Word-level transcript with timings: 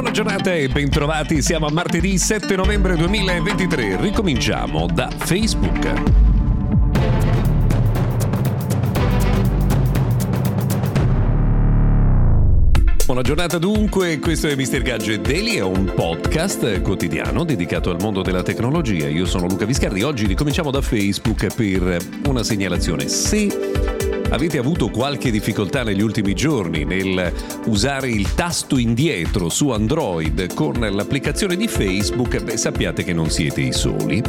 Buona 0.00 0.14
giornata 0.14 0.54
e 0.54 0.66
bentrovati, 0.66 1.42
siamo 1.42 1.66
a 1.66 1.70
martedì 1.70 2.16
7 2.16 2.56
novembre 2.56 2.96
2023, 2.96 4.00
ricominciamo 4.00 4.86
da 4.86 5.10
Facebook. 5.10 6.02
Buona 13.04 13.20
giornata 13.20 13.58
dunque, 13.58 14.18
questo 14.20 14.48
è 14.48 14.56
Mr. 14.56 14.80
Gadget 14.80 15.20
Daily, 15.20 15.56
è 15.56 15.62
un 15.62 15.92
podcast 15.94 16.80
quotidiano 16.80 17.44
dedicato 17.44 17.90
al 17.90 17.98
mondo 18.00 18.22
della 18.22 18.42
tecnologia. 18.42 19.06
Io 19.06 19.26
sono 19.26 19.48
Luca 19.48 19.66
Viscardi, 19.66 20.00
oggi 20.02 20.24
ricominciamo 20.24 20.70
da 20.70 20.80
Facebook 20.80 21.54
per 21.54 21.98
una 22.26 22.42
segnalazione. 22.42 23.06
Se 23.06 23.99
avete 24.30 24.58
avuto 24.58 24.88
qualche 24.88 25.30
difficoltà 25.30 25.82
negli 25.82 26.02
ultimi 26.02 26.34
giorni 26.34 26.84
nel 26.84 27.32
usare 27.66 28.08
il 28.08 28.34
tasto 28.34 28.78
indietro 28.78 29.48
su 29.48 29.70
Android 29.70 30.54
con 30.54 30.74
l'applicazione 30.74 31.56
di 31.56 31.68
Facebook, 31.68 32.42
beh, 32.42 32.56
sappiate 32.56 33.04
che 33.04 33.12
non 33.12 33.30
siete 33.30 33.60
i 33.60 33.72
soli 33.72 34.22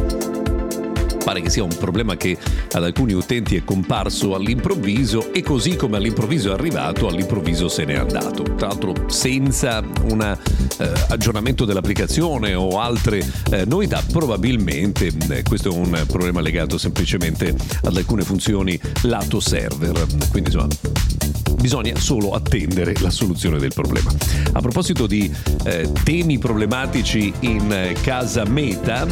pare 1.24 1.42
che 1.42 1.50
sia 1.50 1.64
un 1.64 1.76
problema 1.78 2.18
che 2.18 2.38
ad 2.72 2.84
alcuni 2.84 3.14
utenti 3.14 3.56
è 3.56 3.64
comparso 3.64 4.36
all'improvviso 4.36 5.32
e 5.32 5.44
così 5.44 5.76
come 5.76 5.98
all'improvviso 5.98 6.50
è 6.50 6.54
arrivato, 6.54 7.08
all'improvviso 7.08 7.70
se 7.70 7.86
n'è 7.86 7.94
andato. 7.94 8.42
Tra 8.42 8.68
l'altro 8.68 9.08
senza 9.08 9.84
un 10.04 10.38
eh, 10.78 10.92
aggiornamento 11.10 11.66
dell'applicazione 11.66 12.54
o 12.54 12.80
altre 12.80 13.26
eh, 13.52 13.66
novità, 13.66 14.04
probabilmente 14.12 15.12
eh, 15.30 15.44
questo 15.44 15.70
è 15.70 15.72
un 15.72 16.04
problema 16.08 16.42
legato 16.42 16.78
semplicemente 16.78 17.56
ad 17.84 17.96
alcune 17.96 18.24
funzioni 18.24 18.80
lato 19.04 19.40
server. 19.40 20.06
Quindi 20.30 20.52
insomma 20.52 20.68
bisogna 21.60 21.96
solo 21.96 22.32
attendere 22.32 22.96
la 23.00 23.12
soluzione 23.12 23.60
del 23.60 23.72
problema. 23.74 24.12
A 24.54 24.60
proposito 24.62 25.06
di 25.06 25.32
eh, 25.64 25.90
temi 26.04 26.40
problematici 26.40 27.32
in 27.42 27.94
casa 28.02 28.46
Meta, 28.46 29.06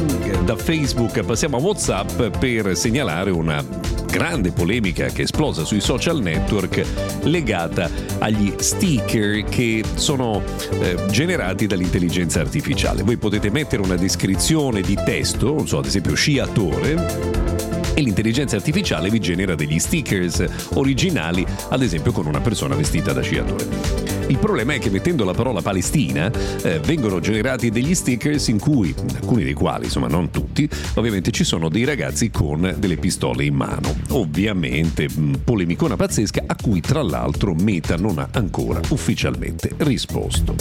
da 0.44 0.56
Facebook 0.56 1.24
passiamo 1.24 1.58
a 1.58 1.60
WhatsApp 1.60 2.38
per 2.40 2.76
segnalare 2.76 3.30
una 3.30 3.64
grande 4.10 4.52
polemica 4.52 5.08
che 5.08 5.24
esplosa 5.24 5.64
sui 5.64 5.80
social 5.80 6.22
network 6.22 6.84
legata 7.24 7.90
agli 8.20 8.54
sticker 8.58 9.44
che 9.44 9.84
sono 9.96 10.42
eh, 10.82 10.98
generati 11.10 11.68
dall'intelligenza 11.68 12.40
artificiale. 12.40 13.04
Voi 13.04 13.18
potete 13.18 13.50
mettere 13.50 13.82
una 13.82 13.96
descrizione 13.96 14.82
di 14.82 14.98
testo, 15.06 15.54
non 15.54 15.68
so, 15.68 15.78
ad 15.78 15.86
esempio 15.86 16.16
sciatore, 16.16 17.58
e 17.94 18.02
l'intelligenza 18.02 18.56
artificiale 18.56 19.10
vi 19.10 19.20
genera 19.20 19.56
degli 19.56 19.80
stickers 19.80 20.44
originali, 20.74 21.46
ad 21.70 21.82
esempio 21.82 22.12
con 22.12 22.26
una 22.26 22.40
persona 22.40 22.76
vestita 22.76 23.14
da 23.14 23.22
sciatore. 23.22 24.19
Il 24.30 24.38
problema 24.38 24.74
è 24.74 24.80
che 24.80 24.92
mettendo 24.92 25.24
la 25.24 25.34
parola 25.34 25.60
Palestina 25.60 26.32
eh, 26.62 26.80
vengono 26.80 27.20
generati 27.20 27.72
degli 27.72 27.96
stickers 27.96 28.48
in 28.50 28.60
cui, 28.60 28.94
alcuni 29.16 29.44
dei 29.44 29.54
quali, 29.54 29.86
insomma 29.86 30.08
non 30.08 30.30
tutti, 30.30 30.70
ovviamente 30.96 31.32
ci 31.32 31.44
sono 31.44 31.68
dei 31.68 31.84
ragazzi 31.84 32.30
con 32.30 32.76
delle 32.78 32.98
pistole 32.98 33.46
in 33.46 33.56
mano. 33.56 33.96
Ovviamente 34.10 35.08
polemicona 35.44 35.96
pazzesca 35.96 36.44
a 36.46 36.56
cui 36.62 36.80
tra 36.80 37.02
l'altro 37.02 37.56
Meta 37.56 37.96
non 37.96 38.20
ha 38.20 38.28
ancora 38.32 38.80
ufficialmente 38.90 39.72
risposto. 39.78 40.54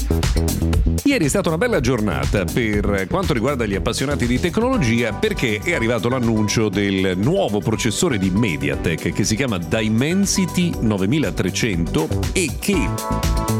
Ieri 1.05 1.27
è 1.27 1.29
stata 1.29 1.49
una 1.49 1.59
bella 1.59 1.81
giornata 1.81 2.45
per 2.45 3.07
quanto 3.09 3.35
riguarda 3.35 3.67
gli 3.67 3.75
appassionati 3.75 4.27
di 4.27 4.41
tecnologia 4.41 5.13
perché 5.13 5.61
è 5.63 5.75
arrivato 5.75 6.09
l'annuncio 6.09 6.71
del 6.71 7.19
nuovo 7.19 7.61
processore 7.61 8.17
di 8.17 8.31
MediaTek 8.31 9.13
che 9.13 9.25
si 9.25 9.37
chiama 9.37 9.59
Dimensity 9.59 10.73
9300 10.81 12.09
e 12.33 12.51
che 12.59 13.58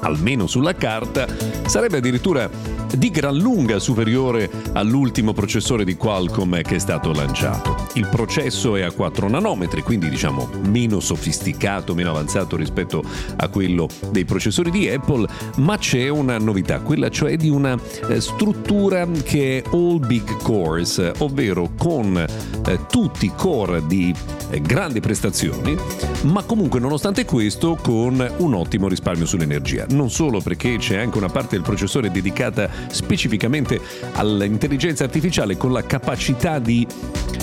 almeno 0.00 0.46
sulla 0.46 0.74
carta, 0.74 1.26
sarebbe 1.66 1.98
addirittura 1.98 2.48
di 2.96 3.10
gran 3.10 3.36
lunga 3.36 3.78
superiore 3.78 4.50
all'ultimo 4.72 5.32
processore 5.32 5.84
di 5.84 5.96
Qualcomm 5.96 6.56
che 6.60 6.76
è 6.76 6.78
stato 6.78 7.12
lanciato. 7.12 7.88
Il 7.94 8.08
processo 8.08 8.76
è 8.76 8.82
a 8.82 8.90
4 8.90 9.28
nanometri, 9.28 9.82
quindi 9.82 10.08
diciamo 10.08 10.48
meno 10.68 11.00
sofisticato, 11.00 11.94
meno 11.94 12.10
avanzato 12.10 12.56
rispetto 12.56 13.02
a 13.36 13.48
quello 13.48 13.88
dei 14.10 14.24
processori 14.24 14.70
di 14.70 14.88
Apple, 14.88 15.26
ma 15.56 15.78
c'è 15.78 16.08
una 16.08 16.38
novità, 16.38 16.80
quella 16.80 17.08
cioè 17.08 17.36
di 17.36 17.48
una 17.48 17.78
eh, 18.08 18.20
struttura 18.20 19.06
che 19.06 19.58
è 19.58 19.68
all 19.72 20.04
big 20.04 20.36
cores, 20.42 21.12
ovvero 21.18 21.70
con 21.76 22.16
eh, 22.16 22.86
tutti 22.90 23.30
core 23.34 23.86
di 23.86 24.14
eh, 24.50 24.60
grandi 24.60 25.00
prestazioni, 25.00 25.76
ma 26.22 26.42
comunque 26.42 26.80
nonostante 26.80 27.24
questo 27.24 27.78
con 27.80 28.34
un 28.38 28.54
ottimo 28.54 28.88
risparmio 28.88 29.26
sull'energia. 29.26 29.86
Non 29.90 30.10
solo 30.10 30.40
perché 30.40 30.76
c'è 30.76 30.96
anche 30.96 31.18
una 31.18 31.28
parte 31.28 31.56
del 31.56 31.64
processore 31.64 32.10
dedicata 32.10 32.79
specificamente 32.90 33.80
all'intelligenza 34.12 35.04
artificiale 35.04 35.56
con 35.56 35.72
la 35.72 35.84
capacità 35.84 36.58
di 36.58 36.86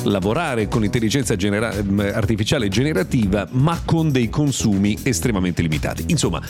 lavorare 0.03 0.67
con 0.67 0.81
l'intelligenza 0.81 1.35
genera- 1.35 1.73
artificiale 2.13 2.69
generativa, 2.69 3.47
ma 3.51 3.81
con 3.83 4.11
dei 4.11 4.29
consumi 4.29 4.97
estremamente 5.03 5.61
limitati. 5.61 6.05
Insomma, 6.07 6.41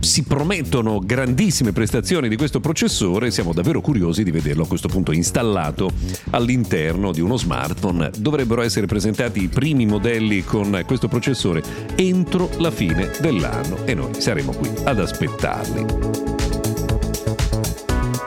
si 0.00 0.22
promettono 0.22 1.00
grandissime 1.00 1.72
prestazioni 1.72 2.28
di 2.28 2.36
questo 2.36 2.60
processore, 2.60 3.30
siamo 3.30 3.52
davvero 3.52 3.80
curiosi 3.80 4.22
di 4.22 4.30
vederlo 4.30 4.64
a 4.64 4.66
questo 4.66 4.88
punto 4.88 5.12
installato 5.12 5.90
all'interno 6.30 7.12
di 7.12 7.20
uno 7.20 7.36
smartphone. 7.36 8.10
Dovrebbero 8.18 8.62
essere 8.62 8.86
presentati 8.86 9.42
i 9.42 9.48
primi 9.48 9.86
modelli 9.86 10.44
con 10.44 10.82
questo 10.86 11.08
processore 11.08 11.62
entro 11.94 12.50
la 12.58 12.70
fine 12.70 13.10
dell'anno 13.20 13.84
e 13.84 13.94
noi 13.94 14.10
saremo 14.18 14.52
qui 14.52 14.70
ad 14.84 15.00
aspettarli. 15.00 16.32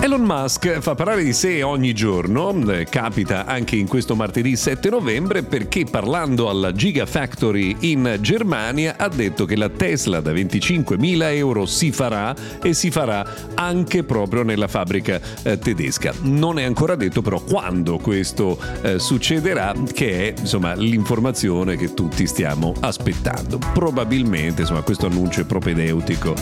Elon 0.07 0.21
Musk 0.21 0.79
fa 0.79 0.95
parlare 0.95 1.21
di 1.21 1.33
sé 1.33 1.61
ogni 1.63 1.93
giorno, 1.93 2.53
eh, 2.71 2.85
capita 2.85 3.43
anche 3.43 3.75
in 3.75 3.89
questo 3.89 4.15
martedì 4.15 4.55
7 4.55 4.89
novembre 4.89 5.43
perché 5.43 5.83
parlando 5.83 6.47
alla 6.49 6.71
Gigafactory 6.71 7.75
in 7.81 8.17
Germania 8.21 8.95
ha 8.97 9.09
detto 9.09 9.43
che 9.43 9.57
la 9.57 9.67
Tesla 9.67 10.21
da 10.21 10.31
25.000 10.31 11.35
euro 11.35 11.65
si 11.65 11.91
farà 11.91 12.33
e 12.63 12.73
si 12.73 12.89
farà 12.89 13.51
anche 13.55 14.05
proprio 14.05 14.43
nella 14.43 14.69
fabbrica 14.69 15.19
eh, 15.43 15.59
tedesca. 15.59 16.13
Non 16.21 16.57
è 16.57 16.63
ancora 16.63 16.95
detto 16.95 17.21
però 17.21 17.41
quando 17.41 17.97
questo 17.97 18.57
eh, 18.83 18.99
succederà, 18.99 19.73
che 19.91 20.29
è 20.29 20.39
insomma 20.39 20.73
l'informazione 20.73 21.75
che 21.75 21.93
tutti 21.93 22.25
stiamo 22.27 22.73
aspettando. 22.79 23.59
Probabilmente 23.73 24.61
insomma 24.61 24.83
questo 24.83 25.07
annuncio 25.07 25.41
è 25.41 25.43
propedeutico 25.43 26.33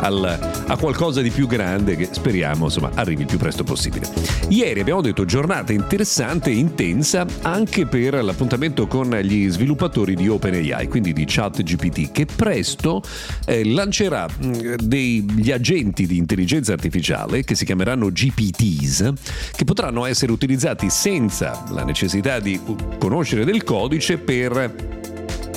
al, 0.00 0.64
a 0.66 0.76
qualcosa 0.76 1.22
di 1.22 1.30
più 1.30 1.46
grande 1.46 1.96
che 1.96 2.08
speriamo 2.10 2.64
insomma 2.64 2.90
arrivi 2.94 3.13
il 3.22 3.26
più 3.26 3.38
presto 3.38 3.64
possibile. 3.64 4.08
Ieri 4.48 4.80
abbiamo 4.80 5.00
detto 5.00 5.24
giornata 5.24 5.72
interessante 5.72 6.50
e 6.50 6.54
intensa 6.54 7.26
anche 7.42 7.86
per 7.86 8.22
l'appuntamento 8.22 8.86
con 8.86 9.10
gli 9.22 9.48
sviluppatori 9.48 10.14
di 10.14 10.28
OpenAI, 10.28 10.88
quindi 10.88 11.12
di 11.12 11.24
ChatGPT, 11.26 12.12
che 12.12 12.26
presto 12.26 13.02
eh, 13.46 13.64
lancerà 13.64 14.26
mm, 14.28 14.74
degli 14.82 15.50
agenti 15.50 16.06
di 16.06 16.16
intelligenza 16.16 16.72
artificiale 16.72 17.44
che 17.44 17.54
si 17.54 17.64
chiameranno 17.64 18.10
GPTs, 18.10 19.12
che 19.54 19.64
potranno 19.64 20.04
essere 20.04 20.32
utilizzati 20.32 20.90
senza 20.90 21.64
la 21.70 21.84
necessità 21.84 22.40
di 22.40 22.60
conoscere 22.98 23.44
del 23.44 23.64
codice 23.64 24.18
per 24.18 25.02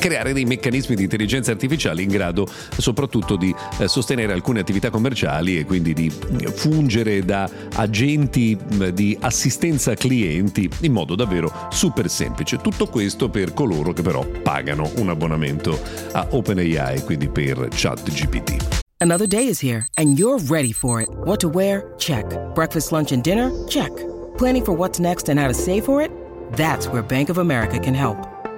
creare 0.08 0.32
dei 0.32 0.46
meccanismi 0.46 0.96
di 0.96 1.04
intelligenza 1.04 1.52
artificiale 1.52 2.02
in 2.02 2.08
grado 2.08 2.48
soprattutto 2.78 3.36
di 3.36 3.54
eh, 3.80 3.88
sostenere 3.90 4.32
alcune 4.32 4.62
attività 4.62 4.90
commerciali 4.90 5.60
e 5.60 5.66
quindi 5.66 5.94
di 5.94 6.10
fungere 6.10 7.26
da 7.26 7.50
agenti 7.74 8.58
di 8.94 9.18
assistenza 9.20 9.94
clienti 9.96 10.70
in 10.82 10.94
modo 10.94 11.16
davvero 11.16 11.52
super 11.70 12.10
semplice. 12.10 12.58
Tutto 12.58 12.88
questo 12.88 13.30
per 13.30 13.54
coloro 13.54 13.92
che 13.92 14.02
però 14.02 14.26
pagano 14.26 14.90
un 14.98 15.10
abbonamento 15.10 15.80
a 16.14 16.26
OpenAI, 16.30 17.04
quindi 17.04 17.28
per 17.28 17.68
ChatGPT. 17.70 18.80
Another 19.00 19.28
day 19.28 19.48
is 19.48 19.62
here 19.62 19.86
and 19.98 20.18
you're 20.18 20.40
ready 20.48 20.72
for 20.72 21.02
it. 21.02 21.10
What 21.26 21.40
to 21.42 21.50
wear? 21.50 21.94
Check. 21.98 22.26
Breakfast, 22.56 22.92
lunch 22.92 23.12
and 23.12 23.22
dinner? 23.22 23.52
Check. 23.68 23.92
Planning 24.38 24.64
for 24.64 24.74
what's 24.74 25.00
next 25.00 25.30
and 25.30 25.40
how 25.40 25.48
to 25.48 25.54
save 25.54 25.84
for 25.84 26.02
it? 26.02 26.10
That's 26.54 26.88
where 26.88 27.04
Bank 27.04 27.30
of 27.30 27.38
America 27.38 27.78
can 27.78 27.94
help. 27.94 28.37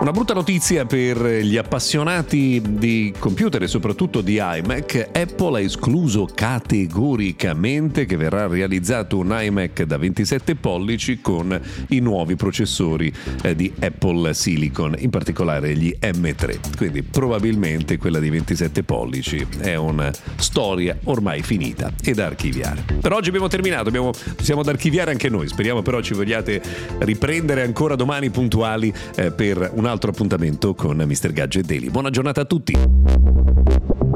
Una 0.00 0.12
brutta 0.12 0.32
notizia 0.32 0.86
per 0.86 1.20
gli 1.42 1.56
appassionati 1.56 2.62
di 2.64 3.12
computer 3.18 3.64
e 3.64 3.66
soprattutto 3.66 4.20
di 4.20 4.40
iMac. 4.40 5.08
Apple 5.12 5.58
ha 5.58 5.60
escluso 5.60 6.28
categoricamente 6.32 8.06
che 8.06 8.16
verrà 8.16 8.46
realizzato 8.46 9.18
un 9.18 9.36
iMac 9.36 9.82
da 9.82 9.96
27 9.96 10.54
pollici 10.54 11.20
con 11.20 11.60
i 11.88 11.98
nuovi 11.98 12.36
processori 12.36 13.12
eh, 13.42 13.56
di 13.56 13.72
Apple 13.80 14.34
Silicon, 14.34 14.94
in 14.98 15.10
particolare 15.10 15.74
gli 15.74 15.92
M3. 16.00 16.76
Quindi 16.76 17.02
probabilmente 17.02 17.98
quella 17.98 18.20
di 18.20 18.30
27 18.30 18.84
pollici 18.84 19.44
è 19.58 19.74
una 19.74 20.12
storia 20.36 20.96
ormai 21.04 21.42
finita 21.42 21.90
e 22.04 22.14
da 22.14 22.26
archiviare. 22.26 22.84
Per 23.00 23.12
oggi 23.12 23.30
abbiamo 23.30 23.48
terminato, 23.48 23.88
abbiamo, 23.88 24.12
siamo 24.40 24.62
da 24.62 24.70
archiviare 24.70 25.10
anche 25.10 25.28
noi. 25.28 25.48
Speriamo 25.48 25.82
però 25.82 26.00
ci 26.00 26.14
vogliate 26.14 26.62
riprendere 27.00 27.62
ancora 27.62 27.96
domani 27.96 28.30
puntuali 28.30 28.94
eh, 29.16 29.32
per 29.32 29.72
una 29.74 29.86
altro 29.88 30.10
appuntamento 30.10 30.74
con 30.74 30.96
Mr. 30.96 31.32
Gadget 31.32 31.66
Daily. 31.66 31.90
Buona 31.90 32.10
giornata 32.10 32.42
a 32.42 32.44
tutti! 32.44 34.07